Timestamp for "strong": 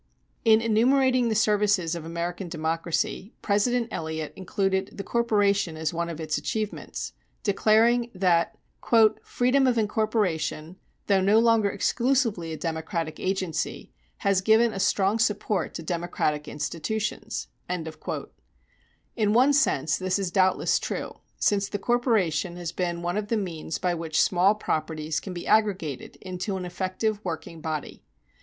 14.79-15.19